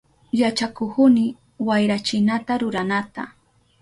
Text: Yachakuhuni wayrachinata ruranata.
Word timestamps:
Yachakuhuni 0.41 1.25
wayrachinata 1.67 2.53
ruranata. 2.61 3.23